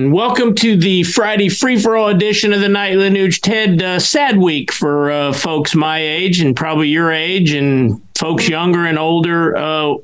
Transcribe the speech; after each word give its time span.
Welcome 0.00 0.56
to 0.56 0.76
the 0.76 1.04
Friday 1.04 1.48
free 1.48 1.80
for 1.80 1.96
all 1.96 2.08
edition 2.08 2.52
of 2.52 2.58
the 2.58 2.68
Nightly 2.68 3.10
Nuge. 3.10 3.40
Ted, 3.40 3.80
uh, 3.80 4.00
sad 4.00 4.36
week 4.38 4.72
for 4.72 5.12
uh, 5.12 5.32
folks 5.32 5.76
my 5.76 6.00
age 6.00 6.40
and 6.40 6.56
probably 6.56 6.88
your 6.88 7.12
age 7.12 7.52
and 7.52 8.02
folks 8.18 8.48
younger 8.48 8.86
and 8.86 8.98
older. 8.98 9.56
Uh, 9.56 9.94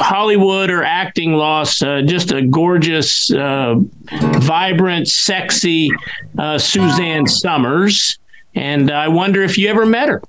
Hollywood 0.00 0.70
or 0.70 0.82
acting 0.82 1.34
lost 1.34 1.84
uh, 1.84 2.02
just 2.02 2.32
a 2.32 2.42
gorgeous, 2.42 3.32
uh, 3.32 3.76
vibrant, 4.10 5.06
sexy 5.06 5.92
uh, 6.36 6.58
Suzanne 6.58 7.28
Somers. 7.28 8.18
And 8.56 8.90
I 8.90 9.06
wonder 9.06 9.44
if 9.44 9.56
you 9.56 9.68
ever 9.68 9.86
met 9.86 10.08
her. 10.08 10.20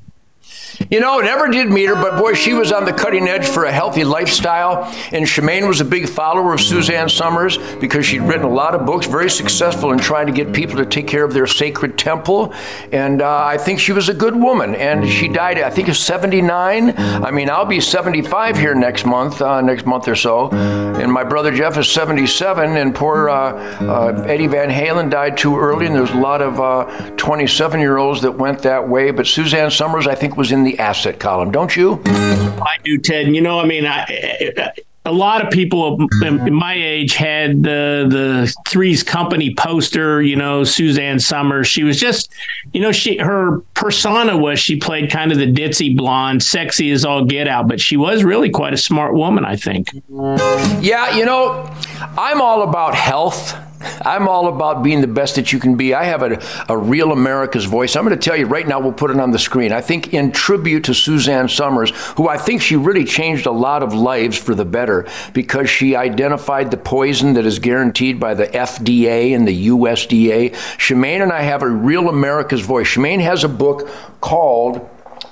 You 0.92 1.00
know, 1.00 1.22
never 1.22 1.48
did 1.48 1.70
meet 1.70 1.86
her, 1.86 1.96
but 1.96 2.20
boy, 2.20 2.34
she 2.34 2.54
was 2.54 2.74
on 2.74 2.84
the 2.84 2.92
cutting 2.92 3.26
edge 3.30 3.48
for 3.48 3.64
a 3.64 3.72
healthy 3.72 4.04
lifestyle. 4.04 4.84
And 5.14 5.26
Shemane 5.26 5.66
was 5.66 5.80
a 5.80 5.86
big 5.86 6.10
follower 6.10 6.54
of 6.54 6.60
Suzanne 6.60 7.08
Somers 7.08 7.58
because 7.80 8.06
she'd 8.06 8.20
written 8.20 8.44
a 8.44 8.50
lot 8.50 8.76
of 8.76 8.86
books, 8.86 9.08
very 9.08 9.30
successful 9.30 9.94
in 9.94 10.00
trying 10.00 10.26
to 10.26 10.34
get 10.34 10.52
people 10.52 10.76
to 10.76 10.86
take 10.86 11.08
care 11.08 11.24
of 11.24 11.34
their 11.34 11.48
sacred 11.48 11.98
temple. 11.98 12.54
And 12.92 13.22
uh, 13.22 13.46
I 13.46 13.58
think 13.58 13.80
she 13.80 13.94
was 13.94 14.10
a 14.10 14.14
good 14.14 14.36
woman. 14.36 14.76
And 14.76 15.08
she 15.08 15.30
died, 15.30 15.60
I 15.60 15.70
think, 15.70 15.88
of 15.88 15.96
79. 15.96 16.94
I 16.98 17.32
mean, 17.32 17.50
I'll 17.50 17.64
be 17.64 17.80
75 17.80 18.58
here 18.58 18.76
next 18.76 19.06
month, 19.06 19.42
uh, 19.42 19.62
next 19.62 19.86
month 19.86 20.10
or 20.10 20.16
so. 20.18 20.50
And 20.52 21.10
my 21.10 21.24
brother 21.24 21.56
Jeff 21.56 21.78
is 21.78 21.90
77. 21.90 22.76
And 22.76 22.94
poor 22.94 23.30
uh, 23.30 23.54
uh 23.82 24.26
Eddie 24.28 24.48
Van 24.48 24.70
Halen 24.70 25.10
died 25.10 25.38
too 25.38 25.58
early. 25.58 25.86
And 25.86 25.96
there's 25.96 26.12
a 26.12 26.18
lot 26.18 26.42
of 26.42 27.16
27 27.16 27.80
uh, 27.80 27.82
year 27.82 27.96
olds 27.96 28.24
that 28.24 28.34
went 28.34 28.64
that 28.64 28.90
way. 28.90 29.12
But 29.12 29.26
Suzanne 29.26 29.72
Somers, 29.72 30.06
I 30.06 30.16
think, 30.16 30.36
was 30.36 30.52
in 30.52 30.66
the 30.66 30.81
asset 30.82 31.20
column, 31.20 31.52
don't 31.52 31.76
you? 31.76 32.02
I 32.06 32.78
do, 32.84 32.98
Ted. 32.98 33.34
You 33.34 33.42
know, 33.42 33.60
I 33.60 33.66
mean, 33.66 33.86
I, 33.86 34.74
a 35.06 35.12
lot 35.12 35.46
of 35.46 35.52
people 35.52 35.98
in 36.24 36.54
my 36.54 36.74
age 36.74 37.16
had 37.16 37.64
the 37.64 38.06
the 38.10 38.54
Three's 38.68 39.04
Company 39.04 39.54
poster. 39.56 40.22
You 40.22 40.36
know, 40.36 40.64
Suzanne 40.64 41.20
Somers. 41.20 41.68
She 41.68 41.84
was 41.84 42.00
just, 42.00 42.32
you 42.74 42.82
know, 42.82 42.92
she 42.92 43.18
her 43.18 43.60
persona 43.74 44.38
was 44.38 44.60
she 44.60 44.76
played 44.76 45.10
kind 45.10 45.32
of 45.32 45.38
the 45.38 45.52
ditzy 45.52 45.96
blonde, 45.96 46.44
sexy 46.44 46.92
as 46.92 47.06
all 47.06 47.24
get 47.24 47.48
out, 47.48 47.68
but 47.68 47.80
she 47.80 47.98
was 47.98 48.24
really 48.24 48.50
quite 48.50 48.74
a 48.74 48.78
smart 48.78 49.14
woman. 49.14 49.46
I 49.46 49.56
think. 49.56 49.90
Yeah, 50.10 51.16
you 51.16 51.26
know, 51.26 51.72
I'm 52.18 52.42
all 52.42 52.64
about 52.64 52.96
health 52.96 53.56
I'm 54.02 54.28
all 54.28 54.48
about 54.48 54.84
being 54.84 55.02
the 55.02 55.08
best 55.08 55.36
that 55.36 55.52
you 55.52 55.60
can 55.60 55.76
be. 55.76 55.94
I 55.94 56.04
have 56.06 56.24
a, 56.24 56.42
a 56.70 56.78
real 56.78 57.12
America's 57.12 57.66
voice. 57.66 57.96
I'm 57.96 58.06
going 58.06 58.18
to 58.18 58.30
tell 58.30 58.38
you 58.38 58.46
right 58.46 58.68
now, 58.68 58.80
we'll 58.80 58.94
put 58.94 59.12
it 59.12 59.20
on 59.20 59.32
the 59.32 59.40
screen. 59.40 59.72
I 59.72 59.82
think, 59.82 60.14
in 60.14 60.32
tribute 60.32 60.86
to 60.86 60.94
Suzanne 60.94 61.48
Somers, 61.48 61.92
who 62.18 62.28
I 62.28 62.38
think 62.38 62.62
she 62.62 62.76
really 62.76 63.06
changed 63.06 63.46
a 63.46 63.52
lot 63.52 63.84
of 63.84 63.94
lives 63.94 64.38
for 64.38 64.56
the 64.56 64.66
better 64.66 65.08
because 65.34 65.70
she 65.70 65.96
identified 65.96 66.72
the 66.72 66.78
poison 66.78 67.34
that 67.34 67.46
is 67.46 67.60
guaranteed 67.60 68.20
by 68.20 68.34
the 68.34 68.48
FDA 68.48 69.36
and 69.36 69.48
the 69.48 69.68
USDA. 69.68 70.52
Shemane 70.54 71.22
and 71.22 71.32
I 71.32 71.42
have 71.42 71.64
a 71.64 71.70
real 71.70 72.10
America's 72.10 72.62
voice. 72.62 72.88
Shemane 72.88 73.22
has 73.22 73.44
a 73.44 73.50
book 73.50 73.90
called 74.20 74.90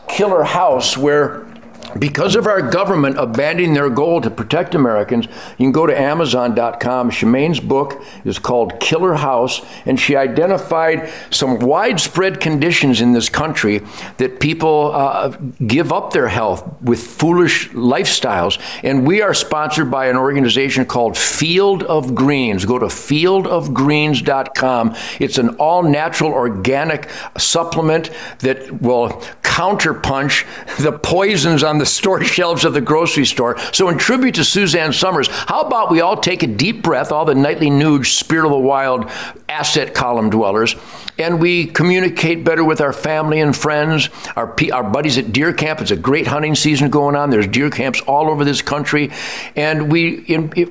Killer 0.08 0.44
House 0.44 0.98
where 0.98 1.49
because 1.98 2.36
of 2.36 2.46
our 2.46 2.62
government 2.62 3.18
abandoning 3.18 3.74
their 3.74 3.90
goal 3.90 4.22
to 4.22 4.30
protect 4.30 4.76
Americans, 4.76 5.26
you 5.58 5.66
can 5.66 5.72
go 5.72 5.88
to 5.88 6.00
Amazon.com. 6.00 7.10
Shemane's 7.10 7.60
book 7.60 8.00
is 8.26 8.38
called 8.38 8.80
Killer 8.80 9.16
House, 9.16 9.66
and 9.86 10.00
she 10.00 10.16
identified 10.16 11.10
some 11.32 11.58
widespread 11.60 12.40
conditions 12.40 13.02
in 13.02 13.14
this 13.14 13.30
country 13.30 13.82
that 14.18 14.40
people 14.40 14.92
uh, 14.94 15.30
give 15.66 15.92
up 15.92 16.14
their 16.14 16.28
health 16.28 16.80
with 16.82 17.00
foolish 17.00 17.70
lifestyles. 17.70 18.62
And 18.84 19.08
we 19.08 19.22
are 19.22 19.34
sponsored 19.34 19.90
by 19.90 20.08
an 20.08 20.18
organization 20.18 20.84
called 20.86 21.18
Field 21.18 21.84
of 21.84 22.14
Greens. 22.14 22.66
Go 22.66 22.78
to 22.78 22.88
fieldofgreens.com. 22.88 24.96
It's 25.20 25.38
an 25.38 25.50
all 25.56 25.84
natural 25.84 26.34
organic 26.34 27.10
supplement 27.38 28.10
that 28.40 28.82
will 28.82 29.10
counterpunch 29.42 30.46
the 30.78 30.92
poisons 30.92 31.64
on 31.64 31.78
the 31.80 31.86
store 31.86 32.24
shelves 32.24 32.66
of 32.66 32.74
the 32.74 32.82
grocery 32.82 33.26
store. 33.26 33.58
So, 33.74 33.90
in 33.90 33.98
tribute 33.98 34.36
to 34.36 34.44
Suzanne 34.44 34.94
Somers, 34.94 35.28
how 35.28 35.62
about 35.62 35.92
we 35.92 36.02
all 36.02 36.18
take 36.18 36.44
a 36.44 36.48
deep 36.48 36.84
breath, 36.84 37.12
all 37.12 37.26
the 37.26 37.36
Nightly 37.36 37.70
Nuge, 37.70 38.08
spirit 38.08 38.46
of 38.46 38.52
the 38.52 38.60
wild 38.60 39.10
asset 39.50 39.94
column 39.94 40.30
dwellers, 40.30 40.76
and 41.20 41.42
we 41.42 41.66
communicate 41.66 42.44
better 42.46 42.64
with 42.64 42.80
our 42.80 42.94
family 42.94 43.42
and 43.42 43.56
friends, 43.56 44.10
our, 44.36 44.56
our 44.72 44.84
buddies 44.84 45.18
at 45.18 45.34
deer 45.34 45.52
camp. 45.54 45.82
It's 45.82 45.92
a 45.92 45.98
great 45.98 46.28
hunting 46.28 46.56
season 46.56 46.90
going 46.90 47.16
on. 47.16 47.30
There's 47.30 47.48
deer 47.48 47.70
camps 47.70 48.00
all 48.02 48.30
over 48.30 48.46
this 48.46 48.62
country. 48.62 49.12
And 49.56 49.92
we, 49.92 50.22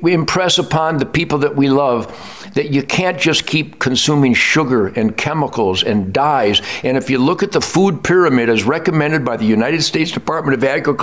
we 0.00 0.14
impress 0.14 0.58
upon 0.58 0.96
the 0.96 1.06
people 1.06 1.38
that 1.38 1.54
we 1.54 1.68
love 1.68 2.06
that 2.54 2.70
you 2.70 2.82
can't 2.82 3.20
just 3.20 3.46
keep 3.46 3.78
consuming 3.78 4.32
sugar 4.32 4.88
and 4.88 5.16
chemicals 5.16 5.82
and 5.82 6.12
dyes. 6.14 6.62
And 6.82 6.96
if 6.96 7.10
you 7.10 7.18
look 7.18 7.42
at 7.42 7.52
the 7.52 7.60
food 7.60 8.02
pyramid 8.02 8.48
as 8.48 8.64
recommended 8.64 9.24
by 9.24 9.36
the 9.36 9.44
United 9.44 9.82
States 9.82 10.10
Department 10.10 10.56
of 10.56 10.64
Agriculture, 10.64 10.97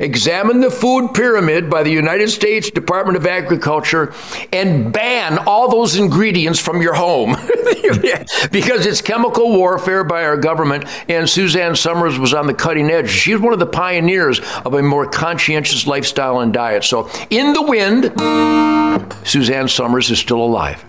examine 0.00 0.60
the 0.60 0.70
food 0.70 1.12
pyramid 1.14 1.70
by 1.70 1.82
the 1.82 1.90
United 1.90 2.30
States 2.30 2.70
Department 2.70 3.16
of 3.16 3.26
Agriculture 3.26 4.12
and 4.52 4.92
ban 4.92 5.38
all 5.46 5.70
those 5.70 5.96
ingredients 5.96 6.58
from 6.58 6.82
your 6.82 6.94
home. 6.94 7.36
because 8.50 8.86
it's 8.86 9.00
chemical 9.00 9.50
warfare 9.50 10.04
by 10.04 10.24
our 10.24 10.36
government. 10.36 10.84
And 11.08 11.28
Suzanne 11.28 11.76
Somers 11.76 12.18
was 12.18 12.34
on 12.34 12.46
the 12.46 12.54
cutting 12.54 12.90
edge. 12.90 13.10
She's 13.10 13.38
one 13.38 13.52
of 13.52 13.58
the 13.58 13.66
pioneers 13.66 14.40
of 14.64 14.74
a 14.74 14.82
more 14.82 15.06
conscientious 15.06 15.86
lifestyle 15.86 16.40
and 16.40 16.52
diet. 16.52 16.84
So, 16.84 17.08
in 17.30 17.52
the 17.52 17.62
wind, 17.62 18.12
Suzanne 19.26 19.68
Somers 19.68 20.10
is 20.10 20.18
still 20.18 20.42
alive. 20.42 20.84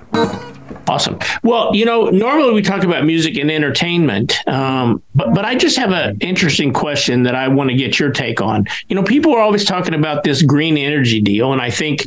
Awesome. 0.87 1.17
Well, 1.43 1.75
you 1.75 1.85
know, 1.85 2.09
normally 2.09 2.53
we 2.53 2.61
talk 2.61 2.83
about 2.83 3.05
music 3.05 3.37
and 3.37 3.49
entertainment, 3.49 4.37
um, 4.47 5.01
but 5.15 5.33
but 5.33 5.45
I 5.45 5.55
just 5.55 5.77
have 5.77 5.91
an 5.91 6.17
interesting 6.19 6.73
question 6.73 7.23
that 7.23 7.35
I 7.35 7.47
want 7.47 7.69
to 7.69 7.75
get 7.75 7.97
your 7.97 8.11
take 8.11 8.41
on. 8.41 8.65
You 8.89 8.95
know, 8.95 9.03
people 9.03 9.33
are 9.33 9.39
always 9.39 9.63
talking 9.63 9.93
about 9.93 10.23
this 10.23 10.41
green 10.41 10.77
energy 10.77 11.21
deal, 11.21 11.53
and 11.53 11.61
I 11.61 11.71
think 11.71 12.05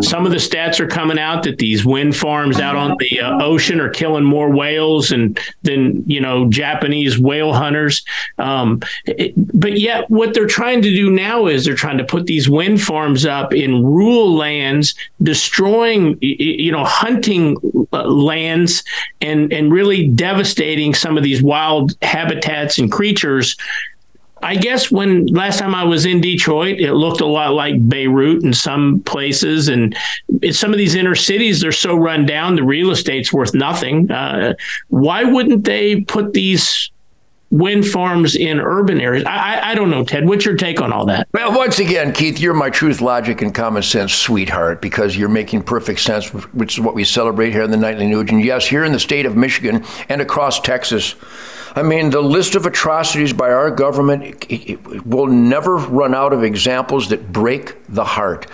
some 0.00 0.24
of 0.24 0.30
the 0.30 0.38
stats 0.38 0.78
are 0.78 0.86
coming 0.86 1.18
out 1.18 1.42
that 1.42 1.58
these 1.58 1.84
wind 1.84 2.16
farms 2.16 2.60
out 2.60 2.76
on 2.76 2.96
the 2.98 3.20
uh, 3.20 3.42
ocean 3.42 3.80
are 3.80 3.88
killing 3.88 4.24
more 4.24 4.50
whales 4.50 5.10
and 5.10 5.38
than 5.62 6.08
you 6.08 6.20
know 6.20 6.48
Japanese 6.48 7.18
whale 7.18 7.52
hunters. 7.52 8.04
Um, 8.38 8.80
it, 9.06 9.32
but 9.36 9.78
yet, 9.78 10.08
what 10.08 10.32
they're 10.32 10.46
trying 10.46 10.80
to 10.82 10.90
do 10.90 11.10
now 11.10 11.46
is 11.46 11.64
they're 11.64 11.74
trying 11.74 11.98
to 11.98 12.04
put 12.04 12.26
these 12.26 12.48
wind 12.48 12.80
farms 12.80 13.26
up 13.26 13.52
in 13.52 13.84
rural 13.84 14.32
lands, 14.32 14.94
destroying 15.22 16.18
you 16.20 16.70
know 16.70 16.84
hunting 16.84 17.56
uh, 17.92 18.04
lands 18.04 18.84
and 19.20 19.52
and 19.52 19.72
really 19.72 20.06
devastating 20.06 20.94
some 20.94 21.16
of 21.16 21.24
these 21.24 21.42
wild 21.42 21.96
habitats 22.02 22.43
and 22.78 22.90
creatures. 22.90 23.56
I 24.42 24.56
guess 24.56 24.90
when 24.90 25.26
last 25.26 25.58
time 25.58 25.74
I 25.74 25.84
was 25.84 26.04
in 26.04 26.20
Detroit, 26.20 26.78
it 26.78 26.92
looked 26.92 27.22
a 27.22 27.26
lot 27.26 27.54
like 27.54 27.88
Beirut 27.88 28.44
in 28.44 28.52
some 28.52 29.00
places, 29.00 29.68
and 29.68 29.96
some 30.50 30.70
of 30.70 30.76
these 30.76 30.94
inner 30.94 31.14
cities 31.14 31.62
they're 31.62 31.72
so 31.72 31.96
run 31.96 32.26
down, 32.26 32.56
the 32.56 32.62
real 32.62 32.90
estate's 32.90 33.32
worth 33.32 33.54
nothing. 33.54 34.10
Uh, 34.10 34.52
why 34.88 35.24
wouldn't 35.24 35.64
they 35.64 36.02
put 36.02 36.34
these 36.34 36.90
wind 37.54 37.86
farms 37.86 38.34
in 38.34 38.58
urban 38.58 39.00
areas. 39.00 39.24
I, 39.26 39.70
I, 39.70 39.74
don't 39.76 39.88
know, 39.88 40.04
Ted. 40.04 40.26
What's 40.26 40.44
your 40.44 40.56
take 40.56 40.80
on 40.80 40.92
all 40.92 41.06
that? 41.06 41.28
Well, 41.32 41.56
once 41.56 41.78
again, 41.78 42.12
Keith, 42.12 42.40
you're 42.40 42.52
my 42.52 42.68
truth, 42.68 43.00
logic, 43.00 43.42
and 43.42 43.54
common 43.54 43.84
sense 43.84 44.12
sweetheart 44.12 44.82
because 44.82 45.16
you're 45.16 45.28
making 45.28 45.62
perfect 45.62 46.00
sense, 46.00 46.28
which 46.52 46.74
is 46.74 46.80
what 46.80 46.96
we 46.96 47.04
celebrate 47.04 47.52
here 47.52 47.62
in 47.62 47.70
the 47.70 47.76
Nightly 47.76 48.06
Nuge. 48.06 48.30
And 48.30 48.44
yes, 48.44 48.66
here 48.66 48.82
in 48.82 48.90
the 48.90 48.98
state 48.98 49.24
of 49.24 49.36
Michigan 49.36 49.84
and 50.08 50.20
across 50.20 50.58
Texas, 50.58 51.14
I 51.76 51.84
mean, 51.84 52.10
the 52.10 52.20
list 52.20 52.56
of 52.56 52.66
atrocities 52.66 53.32
by 53.32 53.52
our 53.52 53.70
government 53.70 54.44
it, 54.50 54.68
it 54.68 55.06
will 55.06 55.28
never 55.28 55.76
run 55.76 56.12
out 56.12 56.32
of 56.32 56.42
examples 56.42 57.08
that 57.10 57.32
break 57.32 57.76
the 57.88 58.04
heart. 58.04 58.48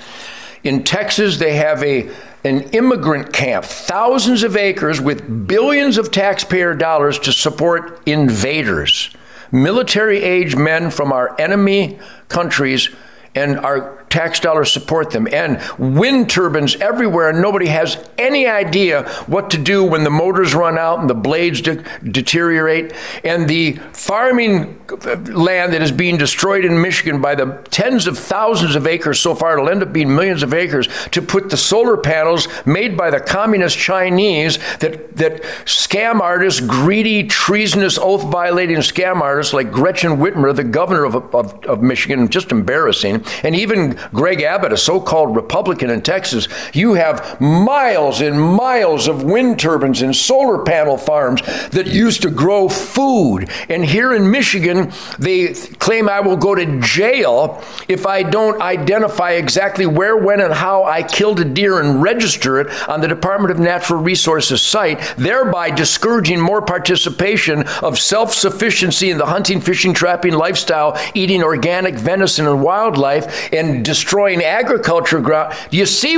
In 0.63 0.85
Texas, 0.85 1.39
they 1.39 1.55
have 1.55 1.83
a 1.83 2.11
an 2.45 2.63
immigrant 2.71 3.33
camp, 3.33 3.65
thousands 3.65 4.43
of 4.43 4.57
acres 4.57 5.01
with 5.01 5.47
billions 5.47 5.99
of 5.99 6.11
taxpayer 6.11 6.75
dollars 6.75 7.19
to 7.19 7.33
support 7.33 8.01
invaders, 8.07 9.15
military 9.53 10.23
age 10.23 10.57
men 10.57 10.91
from 10.91 11.13
our 11.13 11.39
enemy 11.41 11.99
countries, 12.29 12.89
and 13.35 13.59
our 13.59 14.00
tax 14.11 14.41
dollars 14.41 14.71
support 14.71 15.11
them, 15.11 15.29
and 15.33 15.61
wind 15.79 16.29
turbines 16.29 16.77
everywhere, 16.77 17.31
and 17.31 17.41
nobody 17.41 17.67
has 17.67 17.97
any 18.19 18.47
idea 18.47 19.09
what 19.27 19.51
to 19.51 19.59
do 19.59 19.85
when 19.85 20.05
the 20.05 20.11
motors 20.11 20.55
run 20.55 20.77
out 20.77 20.99
and 20.99 21.09
the 21.09 21.15
blades 21.15 21.61
de- 21.61 21.83
deteriorate, 22.03 22.93
and 23.25 23.49
the 23.49 23.73
farming 23.93 24.81
uh, 24.91 25.17
land 25.33 25.73
that 25.73 25.81
is 25.81 25.93
being 25.93 26.19
destroyed 26.19 26.65
in 26.65 26.81
Michigan 26.83 27.21
by 27.21 27.35
the 27.35 27.47
tens 27.71 28.07
of 28.07 28.19
thousands 28.19 28.75
of 28.75 28.87
acres 28.87 29.21
so 29.21 29.35
far, 29.35 29.55
it'll 29.55 29.69
end 29.69 29.83
up 29.83 29.93
being 29.93 30.15
millions 30.15 30.43
of 30.43 30.53
acres 30.53 30.89
to 31.13 31.23
put 31.23 31.49
the 31.49 31.57
solar 31.57 31.97
panels 31.97 32.49
made 32.67 32.97
by 32.97 33.11
the 33.11 33.21
communist 33.21 33.79
Chinese 33.79 34.59
that 34.79 35.17
that 35.17 35.43
scam 35.65 36.21
artists, 36.21 36.61
greedy, 36.61 37.25
treasonous, 37.25 37.99
oath 37.99 38.25
violating 38.25 38.79
scam 38.79 39.21
artists 39.21 39.53
like 39.53 39.71
Gretchen 39.71 40.17
Whitmer, 40.17 40.55
the 40.55 40.65
governor 40.65 41.05
of, 41.05 41.15
of, 41.35 41.65
of 41.65 41.83
Michigan, 41.83 42.29
just 42.29 42.51
embarrassing, 42.51 43.25
and 43.45 43.55
even 43.55 44.00
Greg 44.13 44.43
Abbott, 44.43 44.73
a 44.73 44.77
so 44.77 45.01
called 45.01 45.37
Republican 45.37 45.91
in 45.91 46.03
Texas, 46.03 46.49
you 46.73 46.95
have 46.95 47.41
miles 47.41 48.21
and 48.21 48.41
miles 48.41 49.09
of 49.09 49.23
wind 49.23 49.59
turbines 49.59 50.03
and 50.03 50.15
solar 50.15 50.65
panel 50.65 50.97
farms 50.97 51.43
that 51.71 51.87
used 51.87 52.23
to 52.23 52.31
grow 52.31 52.69
food. 52.69 53.49
And 53.69 53.85
here 53.85 54.15
in 54.15 54.31
Michigan, 54.31 54.93
they 55.19 55.55
claim 55.55 56.09
I 56.09 56.21
will 56.21 56.37
go 56.37 56.55
to 56.55 56.81
jail 56.81 57.63
if 57.89 58.07
I 58.07 58.23
don't 58.23 58.61
identify 58.61 59.33
exactly 59.33 59.87
where, 59.87 60.17
when, 60.17 60.41
and 60.41 60.53
how 60.53 60.85
I 60.85 61.03
killed 61.03 61.41
a 61.41 61.45
deer 61.45 61.81
and 61.81 62.03
register 62.03 62.61
it 62.61 62.89
on 62.89 63.01
the 63.01 63.09
Department 63.09 63.51
of 63.53 63.59
Natural 63.59 64.01
Resources 64.01 64.63
site, 64.63 65.01
thereby 65.17 65.71
discouraging 65.71 66.41
more 66.41 66.63
participation 66.63 67.67
of 67.83 67.99
self 67.99 68.35
sufficiency 68.35 69.11
in 69.11 69.19
the 69.19 69.27
hunting, 69.27 69.61
fishing, 69.61 69.95
trapping 69.95 70.35
lifestyle, 70.35 70.99
eating 71.15 71.43
organic 71.43 71.95
venison 71.95 72.47
and 72.47 72.63
wildlife, 72.63 73.53
and 73.53 73.85
destroying 73.91 74.41
agriculture 74.41 75.21
ground. 75.21 75.53
Do 75.71 75.77
you 75.77 75.87
see? 75.87 76.15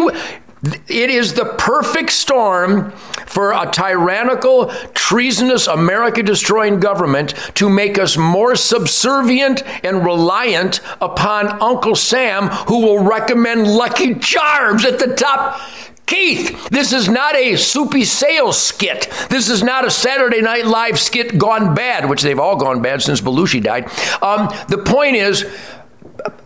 It 0.88 1.10
is 1.10 1.32
the 1.32 1.56
perfect 1.56 2.10
storm 2.10 2.92
for 3.26 3.52
a 3.52 3.68
tyrannical, 3.72 4.68
treasonous, 4.94 5.66
America 5.66 6.22
destroying 6.22 6.78
government 6.78 7.34
to 7.54 7.70
make 7.70 7.98
us 7.98 8.18
more 8.18 8.54
subservient 8.54 9.64
and 9.84 10.04
reliant 10.04 10.80
upon 11.00 11.48
Uncle 11.60 11.96
Sam, 11.96 12.48
who 12.68 12.82
will 12.82 13.02
recommend 13.02 13.66
Lucky 13.66 14.14
Charms 14.16 14.84
at 14.84 14.98
the 14.98 15.14
top. 15.16 15.60
Keith, 16.06 16.68
this 16.68 16.92
is 16.92 17.08
not 17.08 17.34
a 17.34 17.56
soupy 17.56 18.04
sales 18.04 18.60
skit. 18.60 19.08
This 19.30 19.48
is 19.48 19.62
not 19.62 19.86
a 19.86 19.90
Saturday 19.90 20.42
Night 20.42 20.66
Live 20.66 21.00
skit 21.00 21.38
gone 21.38 21.74
bad, 21.74 22.08
which 22.08 22.20
they've 22.20 22.38
all 22.38 22.56
gone 22.56 22.82
bad 22.82 23.00
since 23.00 23.20
Belushi 23.20 23.62
died. 23.62 23.86
Um, 24.22 24.48
the 24.68 24.82
point 24.84 25.16
is, 25.16 25.46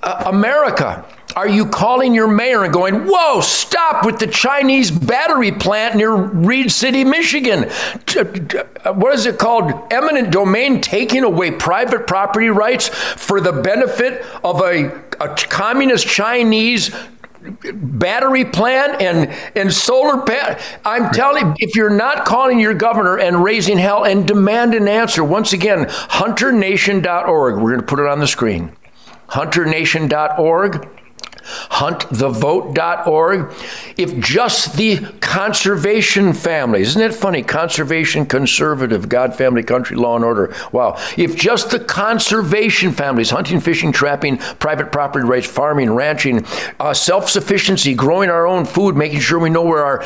uh, 0.03 0.23
America, 0.27 1.05
are 1.37 1.49
you 1.49 1.67
calling 1.67 2.15
your 2.15 2.27
mayor 2.27 2.65
and 2.65 2.73
going, 2.73 3.07
whoa, 3.07 3.43
stop 3.43 4.07
with 4.07 4.19
the 4.19 4.27
Chinese 4.27 4.91
battery 4.91 5.53
plant 5.53 5.95
near 5.95 6.15
Reed 6.15 6.73
City, 6.73 7.05
Michigan? 7.05 7.65
What 8.85 9.13
is 9.13 9.27
it 9.27 9.39
called? 9.39 9.71
Eminent 9.93 10.31
domain 10.31 10.81
taking 10.81 11.25
away 11.25 11.51
private 11.51 12.07
property 12.07 12.49
rights 12.49 12.89
for 12.89 13.43
the 13.43 13.53
benefit 13.53 14.25
of 14.43 14.63
a, 14.63 14.87
a 15.21 15.35
communist 15.37 16.07
Chinese 16.07 16.91
battery 17.75 18.45
plant 18.45 19.01
and 19.01 19.31
and 19.55 19.73
solar 19.73 20.23
pa- 20.23 20.59
I'm 20.85 21.13
telling 21.13 21.49
you, 21.49 21.55
if 21.59 21.77
you're 21.77 21.91
not 21.91 22.25
calling 22.25 22.59
your 22.59 22.75
governor 22.75 23.19
and 23.19 23.45
raising 23.45 23.79
hell 23.79 24.05
and 24.05 24.27
demand 24.27 24.75
an 24.75 24.89
answer, 24.89 25.23
once 25.23 25.53
again, 25.53 25.87
hunternation.org. 25.89 27.55
We're 27.55 27.61
going 27.61 27.81
to 27.81 27.87
put 27.87 28.01
it 28.01 28.07
on 28.07 28.21
the 28.21 28.27
screen. 28.27 28.73
hunternation.org 29.29 30.89
huntthevote.org. 31.71 33.55
If 33.97 34.19
just 34.19 34.77
the 34.77 34.99
conservation 35.21 36.33
families, 36.33 36.89
isn't 36.89 37.03
it 37.03 37.15
funny? 37.15 37.43
Conservation, 37.43 38.27
conservative, 38.27 39.09
God, 39.09 39.35
family, 39.35 39.63
country, 39.63 39.97
law, 39.97 40.17
and 40.17 40.25
order. 40.25 40.55
Wow. 40.73 40.99
If 41.17 41.37
just 41.37 41.71
the 41.71 41.81
conservation 41.81 42.93
families, 42.93 43.31
hunting, 43.31 43.61
fishing, 43.61 43.93
trapping, 43.93 44.39
private 44.39 44.93
property 44.93 45.27
rights, 45.27 45.47
farming, 45.47 45.91
ranching, 45.93 46.45
uh, 46.81 46.95
self 46.95 47.29
sufficiency, 47.31 47.95
growing 47.95 48.31
our 48.31 48.47
own 48.47 48.65
food, 48.65 48.97
making 48.97 49.21
sure 49.21 49.39
we 49.39 49.51
know 49.51 49.65
where 49.65 49.85
our, 49.85 50.05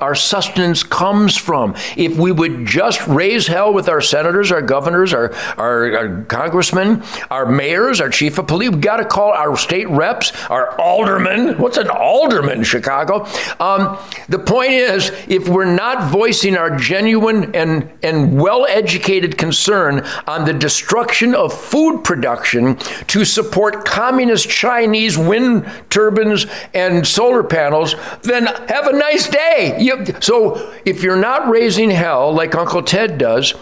our 0.00 0.14
sustenance 0.14 0.82
comes 0.82 1.36
from, 1.36 1.74
if 1.96 2.16
we 2.16 2.32
would 2.32 2.66
just 2.66 3.06
raise 3.06 3.46
hell 3.46 3.72
with 3.72 3.88
our 3.88 4.00
senators, 4.00 4.52
our 4.52 4.62
governors, 4.62 5.12
our, 5.12 5.34
our, 5.56 5.96
our 5.96 6.22
congressmen, 6.24 7.02
our 7.30 7.46
mayors, 7.46 8.00
our 8.00 8.08
chief 8.08 8.38
of 8.38 8.46
police, 8.46 8.70
we've 8.70 8.80
got 8.80 8.98
to 8.98 9.04
call 9.04 9.32
our 9.32 9.56
state 9.56 9.88
reps, 9.88 10.32
our 10.50 10.57
our 10.58 10.80
alderman. 10.80 11.56
What's 11.58 11.78
an 11.78 11.88
alderman, 11.88 12.64
Chicago? 12.64 13.26
Um, 13.60 13.96
the 14.28 14.38
point 14.38 14.72
is, 14.72 15.10
if 15.28 15.48
we're 15.48 15.72
not 15.72 16.10
voicing 16.10 16.56
our 16.56 16.76
genuine 16.76 17.54
and, 17.54 17.90
and 18.02 18.40
well 18.40 18.66
educated 18.66 19.38
concern 19.38 20.00
on 20.26 20.44
the 20.44 20.52
destruction 20.52 21.34
of 21.34 21.52
food 21.58 22.02
production 22.02 22.76
to 23.06 23.24
support 23.24 23.84
communist 23.84 24.48
Chinese 24.48 25.16
wind 25.16 25.70
turbines 25.90 26.46
and 26.74 27.06
solar 27.06 27.44
panels, 27.44 27.94
then 28.22 28.46
have 28.46 28.88
a 28.88 28.92
nice 28.92 29.28
day. 29.28 29.76
You, 29.78 30.06
so 30.20 30.74
if 30.84 31.02
you're 31.02 31.16
not 31.16 31.48
raising 31.48 31.90
hell 31.90 32.32
like 32.32 32.54
Uncle 32.54 32.82
Ted 32.82 33.18
does, 33.18 33.54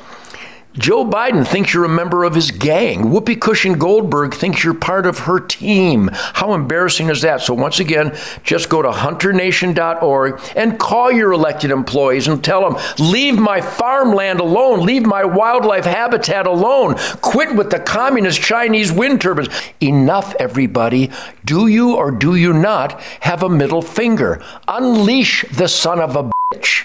Joe 0.79 1.05
Biden 1.05 1.47
thinks 1.47 1.73
you're 1.73 1.85
a 1.85 1.89
member 1.89 2.25
of 2.25 2.35
his 2.35 2.51
gang. 2.51 3.05
Whoopi 3.05 3.41
Cushion 3.41 3.79
Goldberg 3.79 4.35
thinks 4.35 4.63
you're 4.63 4.75
part 4.75 5.07
of 5.07 5.21
her 5.21 5.41
team. 5.41 6.11
How 6.13 6.53
embarrassing 6.53 7.09
is 7.09 7.23
that? 7.23 7.41
So, 7.41 7.55
once 7.55 7.81
again, 7.81 8.17
just 8.43 8.69
go 8.69 8.83
to 8.83 8.91
hunternation.org 8.91 10.41
and 10.55 10.79
call 10.79 11.11
your 11.11 11.33
elected 11.33 11.71
employees 11.71 12.29
and 12.29 12.45
tell 12.45 12.69
them, 12.69 12.81
leave 12.99 13.39
my 13.39 13.61
farmland 13.61 14.41
alone, 14.41 14.85
leave 14.85 15.07
my 15.07 15.25
wildlife 15.25 15.85
habitat 15.85 16.47
alone, 16.47 16.97
quit 17.23 17.55
with 17.55 17.71
the 17.71 17.81
communist 17.81 18.41
Chinese 18.41 18.93
wind 18.93 19.21
turbines. 19.21 19.49
Enough, 19.81 20.35
everybody. 20.39 21.11
Do 21.45 21.69
you 21.69 21.95
or 21.97 22.11
do 22.11 22.35
you 22.35 22.53
not 22.53 23.01
have 23.21 23.43
a 23.43 23.49
middle 23.49 23.83
finger? 23.83 24.43
Unleash 24.69 25.45
the 25.53 25.69
son 25.69 26.01
of 26.01 26.17
a 26.17 26.31
bitch. 26.53 26.85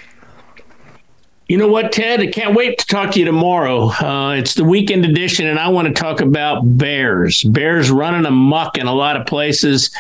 You 1.51 1.57
know 1.57 1.68
what, 1.68 1.92
Ted? 1.92 2.21
I 2.21 2.27
can't 2.27 2.56
wait 2.56 2.80
to 2.80 2.86
talk 2.86 3.12
to 3.12 3.19
you 3.19 3.25
tomorrow. 3.25 3.89
Uh, 3.89 4.36
it's 4.36 4.53
the 4.53 4.63
weekend 4.63 5.03
edition, 5.03 5.48
and 5.48 5.59
I 5.59 5.68
want 5.68 5.86
to 5.89 5.94
talk 5.94 6.21
about 6.21 6.62
bears. 6.77 7.44
Bears 7.44 7.92
running 7.92 8.25
amok 8.25 8.77
in 8.77 8.88
a 8.88 8.94
lot 8.94 9.18
of 9.18 9.27
places. 9.27 9.94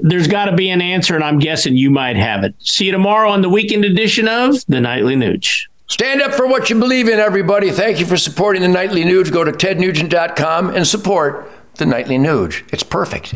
There's 0.00 0.26
got 0.26 0.46
to 0.46 0.56
be 0.56 0.70
an 0.70 0.80
answer, 0.80 1.16
and 1.16 1.22
I'm 1.22 1.38
guessing 1.38 1.76
you 1.76 1.90
might 1.90 2.16
have 2.16 2.44
it. 2.44 2.54
See 2.60 2.86
you 2.86 2.92
tomorrow 2.92 3.28
on 3.28 3.42
the 3.42 3.50
weekend 3.50 3.84
edition 3.84 4.26
of 4.26 4.64
the 4.66 4.80
Nightly 4.80 5.16
Nuge. 5.16 5.66
Stand 5.88 6.22
up 6.22 6.32
for 6.32 6.46
what 6.46 6.70
you 6.70 6.78
believe 6.78 7.08
in, 7.08 7.18
everybody. 7.18 7.70
Thank 7.70 8.00
you 8.00 8.06
for 8.06 8.16
supporting 8.16 8.62
the 8.62 8.68
Nightly 8.68 9.04
Nuge. 9.04 9.30
Go 9.30 9.44
to 9.44 9.52
tednugent.com 9.52 10.70
and 10.70 10.86
support 10.86 11.52
the 11.74 11.84
Nightly 11.84 12.16
Nuge. 12.16 12.62
It's 12.72 12.82
perfect. 12.82 13.34